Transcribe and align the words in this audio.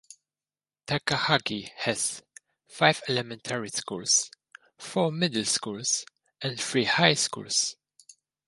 Takahagi 0.87 1.69
has 1.75 2.23
five 2.67 3.03
elementary 3.07 3.69
schools, 3.69 4.31
four 4.79 5.11
middle 5.11 5.45
schools 5.45 6.07
and 6.41 6.59
three 6.59 6.85
high 6.85 7.13
schools. 7.13 7.75